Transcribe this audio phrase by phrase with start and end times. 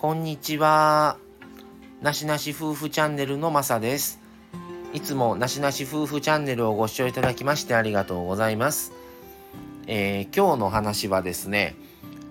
[0.00, 1.16] こんにちは。
[2.02, 4.20] なしなし夫婦チャンネルのまさです。
[4.94, 8.92] いつもなしなし夫婦チャンネルをご視聴いただきましてありがとうございます。
[9.88, 11.74] えー、今日の話はですね、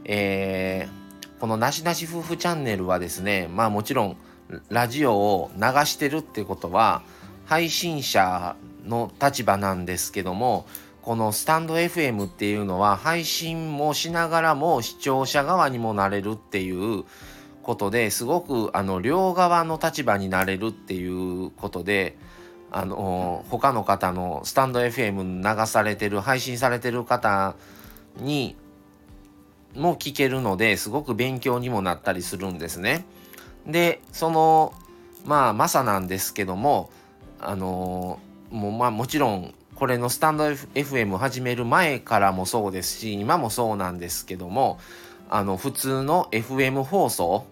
[0.05, 4.17] えー、このなしなし夫婦チャンネルはですね、まあもちろん
[4.69, 7.03] ラジオを流してるってことは
[7.47, 8.55] 配信者
[8.85, 10.65] の立場なんですけども、
[11.01, 17.03] このスタンド FM っていうのは配信もしながらも視聴者側にもなれるっていう
[17.67, 22.17] ことですごくあの両側の立場になれるっていうことで
[22.71, 27.55] あの他の方のスタンド FM 流されてる配信されてる方
[28.21, 28.55] に
[29.75, 33.05] も聞けるのですごく勉強にもなったりするんですね。
[33.65, 34.73] でその
[35.25, 36.89] まあマサなんですけども
[37.41, 38.17] あの
[38.49, 44.79] もうまあもちろんこれのスタンド FM 始める前からもそうですし今もそうなんですけども
[45.29, 47.45] あの普通の FM 放送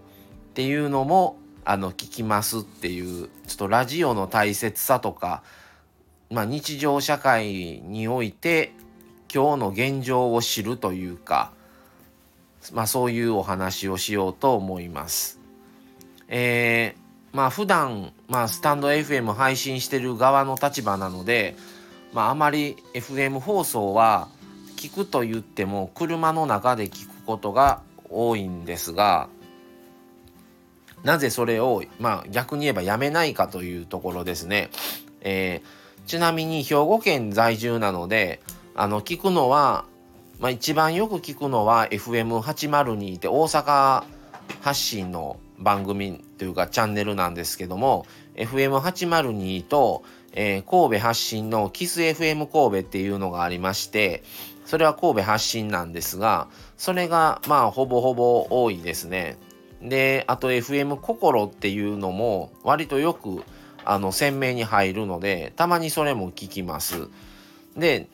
[0.56, 5.44] っていうのもあの聞きますっていうちょっとラジオの大切さとか、
[6.30, 8.72] まあ、日常社会において
[9.34, 11.52] 今日の現状を知るというか、
[12.72, 15.42] まあ、そういうお話をしようと思います。
[16.30, 21.58] えー、まあ普段、まあ、スタンド FM 配信してる側の立場なので
[22.14, 24.30] まあ、あまり FM 放送は
[24.78, 29.28] 聞くと言っても車の中で聞くことが多いんですが
[31.06, 34.70] なぜそれを、まあ、逆に言えばやめないかというところですね。
[35.22, 38.42] えー、ちなみに兵庫県在住なので
[38.76, 39.86] あの聞くのは、
[40.40, 44.04] まあ、一番よく聞くのは FM802 って大阪
[44.62, 50.04] 発信の番組というかチャンネルなんですけども FM802 と
[50.36, 54.24] えー、神戸発信のキス FM 神戸っていうのがありまして、
[54.66, 59.38] それは神戸発信なんですが、それがまあほぼほぼ多いですね。
[59.90, 63.44] で、あと FM 心っていうのも割とよく
[63.84, 67.08] あの鮮明に入るので、たまにそれも聞きます。
[67.78, 68.08] で、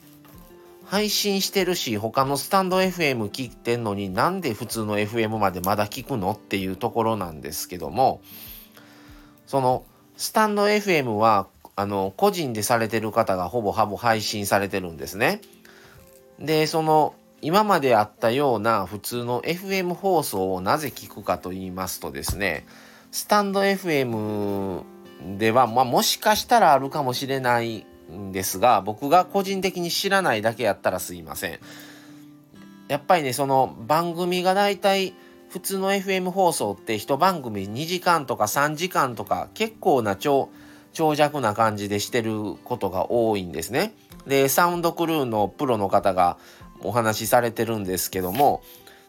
[0.84, 8.20] 配信してるし、他のスタンド FM 聞いてんのになんで普通の FM までまだ聞くのっていうところなんですけども、
[9.46, 9.84] その
[10.16, 11.46] スタンド FM は
[11.76, 15.40] あの個人でされてる方がほぼほぼ配信されてるんですね。
[16.38, 22.64] でその今まであったような普通の FM 放送をなぜ聞くかと言いますとですね
[23.10, 24.82] スタンド FM
[25.38, 31.58] では、まあ、もしかしたらあるかもしれないんですが僕が個人的に知らないだけやったらすいません。
[32.88, 35.14] やっぱりねその番組がだいたい
[35.48, 40.50] 普通の FM 放送って一番組2時間とか3時間とか結構な超
[40.92, 43.94] 長尺な感じでしてることが多いんですね。
[44.26, 46.38] で、サウンドクルーのプロの方が
[46.84, 48.62] お話しされてるんですけども、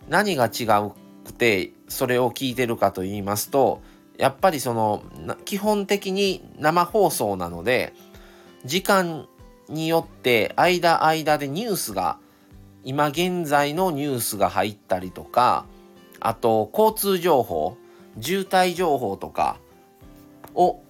[0.09, 0.91] 何が違う
[1.25, 3.81] くてそれを聞いてるかと言いますと、
[4.17, 5.03] やっぱりその
[5.45, 7.93] 基本的に生放送なので、
[8.65, 9.27] 時間
[9.69, 12.17] によって間間でニュースが
[12.83, 15.65] 今現在のニュースが入ったりとか
[16.19, 17.77] あと交通情報
[18.19, 19.57] 渋滞情報とか
[20.53, 20.82] を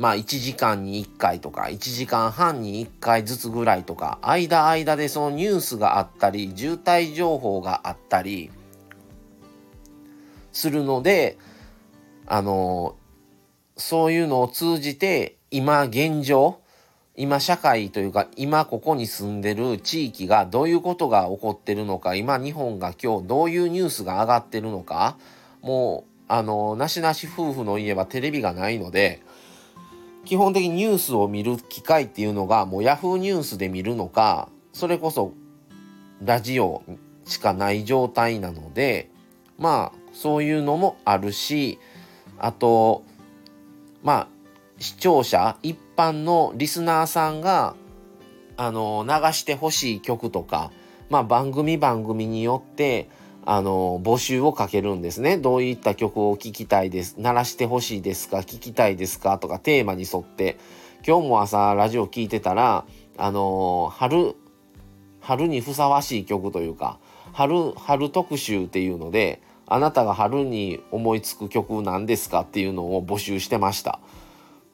[0.00, 8.50] まあ1時間に1回とか1時間半に1回ずつぐらいとか間間でそのニュースがあったり渋滞情報があったり
[10.52, 11.36] するので
[12.26, 12.96] あの
[13.76, 16.60] そういうのを通じて今現状
[17.14, 25.18] 今社会というか今ここに住んでる地域がどういうことが起こってるのか今日本が今日どういうニュースが上がってるのか
[25.60, 29.20] もうあのなしなし夫婦の家はテレビがないので
[30.30, 35.32] 基本的にニュースを見る機会っていうのがもう Yahoo ニュースで見るのかそれこそ
[36.22, 36.84] ラジオ
[37.24, 39.10] しかない状態なので
[39.58, 41.80] まあそういうのもあるし
[42.38, 43.02] あと
[44.04, 44.28] まあ
[44.78, 47.74] 視聴者一般のリスナーさんが
[48.56, 50.70] あの流してほしい曲とか
[51.08, 53.08] まあ番組番組によって
[53.52, 55.36] あの募集をかけるんですね。
[55.36, 57.16] どういった曲を聴きたいです。
[57.18, 60.56] 鳴らしてほしいですか聴きたいですかとかテーマに沿って。
[61.04, 62.84] 今日も朝ラジオ聴いてたら、
[63.18, 64.36] あの春、
[65.18, 67.00] 春にふさわしい曲というか、
[67.32, 73.98] 春、春特集っていうので、あなたが春に思いつく曲なんですかっていうのを募集してました。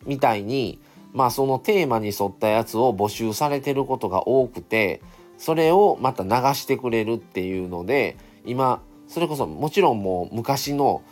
[0.05, 0.83] みたいに、
[1.15, 5.01] まあそのテーマに沿ったやつを募集されてることが多くて、
[5.39, 11.03] それをまた流してくれるっていうので、今それこそもちろんもう昔の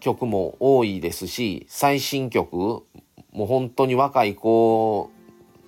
[0.00, 5.10] 曲も多いですし最新曲もう本当に若い子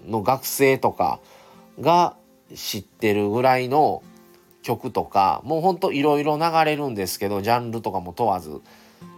[0.07, 1.21] の学生とか
[1.81, 2.17] が
[2.55, 4.03] 知ってるぐらいの
[4.63, 8.61] 曲とかもうほんといろいろ流れるんですけどジャンルとかも問わず。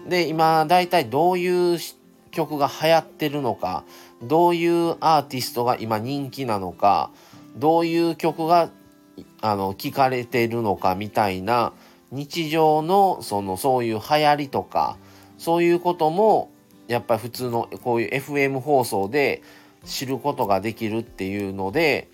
[0.09, 1.79] で今大体どういう
[2.31, 3.85] 曲が流行ってるのか
[4.23, 7.11] どういうアーティストが今人気なのか
[7.57, 8.71] どういう曲が
[9.41, 11.73] あの聞かれてるのかみたいな
[12.13, 14.97] 日常のそのそういう流行りとか
[15.39, 16.51] そういうことも
[16.89, 19.43] やっぱり普通のこういう FM 放送で
[19.85, 22.09] 知ることができるっていうので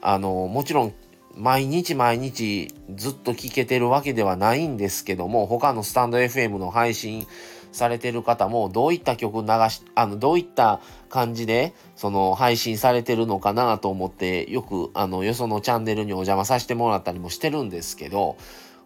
[0.00, 0.94] あのもちろん
[1.36, 7.26] 毎日毎日ずっと聞けてるわけではないんですけども他のスタンド FM の配信
[7.72, 18.36] されてる方もどういった曲流しあのどういった感じでその配信されてるのかなと思ってよくあのよそのチャンネルにお邪魔させてもらったりもしてるんですけど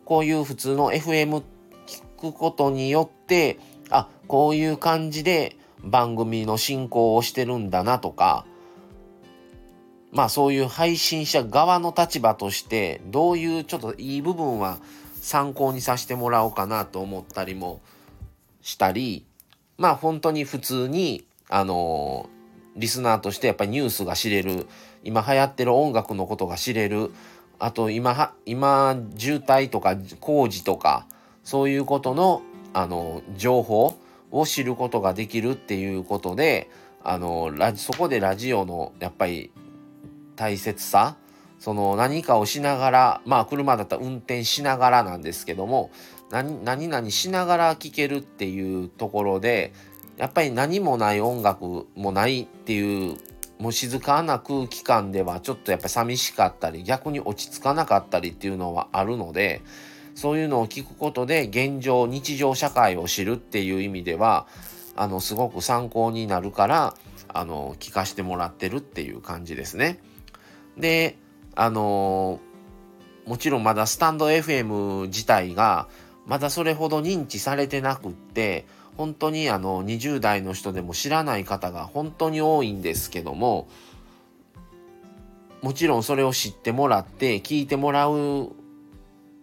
[0.07, 1.43] こういう普通の FM
[1.87, 3.59] 聞くことによって
[3.91, 8.47] あこういう感じで番組の進行をしてるんだなとか
[10.13, 14.79] まあそういう配信者側の立場としてどういうちょっといい部分は
[15.21, 17.81] 参考にさせてもらおうかなと思ったりも
[18.63, 19.27] したり
[19.77, 22.31] まあ本当に普通にあの
[22.77, 24.67] リスナーとしてやっぱりニュースが知れる
[25.03, 27.11] 今流行ってる音楽のことが知れる
[27.59, 31.07] あと今は今渋滞とか工事とか
[31.43, 32.43] そういうことの
[32.73, 33.97] あの情報
[34.31, 36.69] を知ることができるっていうことで
[37.03, 39.51] あのラそこでラジオのやっぱり
[40.35, 41.17] 大切さ
[41.59, 45.91] その何かをしながらまあ車だったら運転しながらなんですけども
[46.31, 49.73] 何何々しながら聴けるっていうところで
[50.17, 53.17] やっぱり何もない音楽もないっていう
[53.59, 59.63] もう静かな空気感ではちょっとやっぱり寂しかったり逆に落ち着かなかったりっていうのはあるので
[60.15, 64.47] そういうのを聞くことで現状日常社会を知るっていう意味では
[64.95, 66.95] あのすごく参考になるから
[67.29, 70.01] あの聞かしてもらってるっていう感じですね。
[70.77, 71.19] で
[71.55, 72.41] あの
[73.27, 75.89] もちろんまだスタンド FM 自体が
[76.27, 83.69] まだそれほど認知されてなくって本当にあの20代の人でも知らない方が本当に多いんですけども
[85.63, 88.53] もちろんそれを知ってもらって聞いてもらう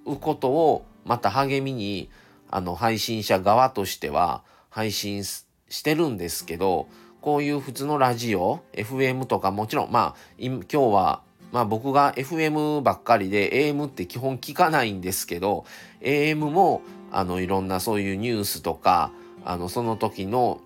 [0.06, 2.10] ことをまた励みに
[2.50, 5.46] あの配信者側としては配信し
[5.84, 6.88] てるんですけど
[7.22, 11.22] こういう普通のラジオ FM とかもちろんまあ今日は
[11.54, 15.66] まあ僕が FM ばっかりで AM って基本聞かないんですけど
[16.02, 19.12] AM もあのいろんなそういうニュースとか
[19.46, 20.60] あのその時の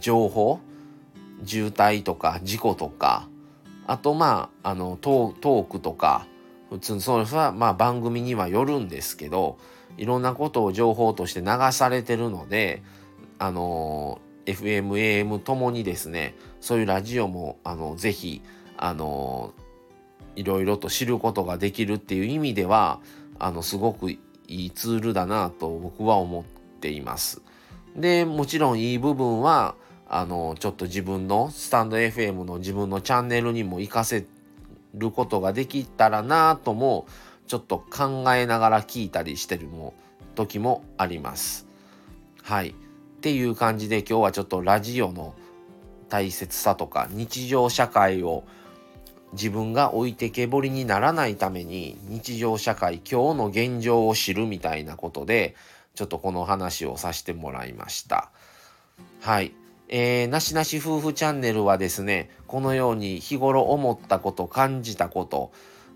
[0.00, 0.58] 情報
[1.46, 3.28] 渋滞とか事故とか
[3.86, 6.26] あとまああのトークとか
[6.68, 9.56] 普通それはまあ番組にはよるんですけど
[9.98, 12.82] いろんなことを情報として流されてるので
[13.38, 18.42] あの FM、AM ともにですねそういうラジオもあのぜひ
[18.76, 19.54] あの
[20.36, 23.00] いろいろと知ることができるっていう意味では
[23.38, 26.44] あのすごくいいツールだなと僕は思っ
[26.80, 27.42] ています。
[27.96, 29.74] でもちろんいい部分は
[30.08, 34.26] あのちょっと自分のスタンド FM の自分のチャンネルにも活かせ
[34.94, 37.06] ることができたらなとも
[37.46, 39.94] ちょっと考えながら聞いたりしてるも
[40.34, 41.66] 時もあります。
[42.42, 42.70] はい。
[42.70, 42.72] っ
[43.20, 45.34] ていう感じで今日はちょっとラジオの
[46.08, 48.44] 大切さとか日常社会を
[49.34, 55.54] 自分が置いてけぼりにならないために日常社会今日の現状を知るみたいなことで
[55.94, 58.30] ちょっとこの話をさせてもらいました。
[59.20, 59.52] はい。
[59.88, 65.52] えー、なしなし夫婦チャンネルはですね、このように日頃思ったこと、感じたこと、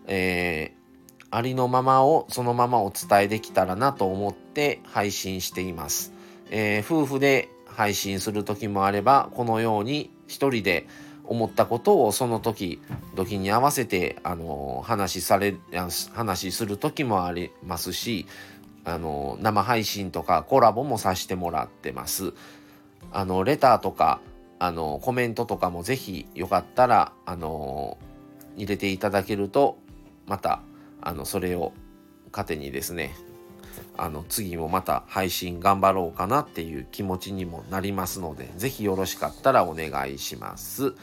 [0.07, 6.13] えー、ありのままをそのままお伝えできたらなと思って配信しています。
[6.51, 10.87] えー、夫婦で配信する時もあれば、このように一人で
[11.29, 12.81] 思ったことをその時、
[13.15, 15.57] 時に合わせて、あの話され、
[16.15, 18.27] 話する時もありますし、
[18.85, 22.33] あの生配信とかコラボもさせてもらってます。
[23.13, 24.21] あのレターとか
[24.59, 27.99] あのコメントとかもぜひよかったらあの
[28.57, 29.79] 入れていただけると
[30.27, 30.63] また
[31.01, 31.73] あのそれを
[32.33, 33.15] 糧にですね
[33.97, 40.95] あの次もまた配信頑張ろうかなっていう気持ちにもなりますので是非よろしかったらお願いします。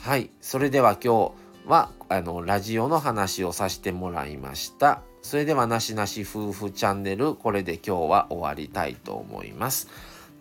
[0.00, 1.32] はいそれでは今
[1.66, 5.02] 日はあのラジオの話をさせてもらいました。
[5.22, 9.88] それではなしなし夫婦チャンネルこれで今日は終わりたいと思います。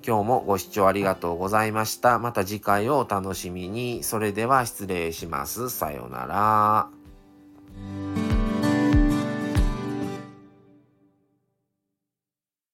[0.05, 2.19] 今日もご視聴ありがとうございました。
[2.19, 4.03] また次回をお楽しみに。
[4.03, 5.71] それでは失礼します。
[5.71, 6.94] さようなら。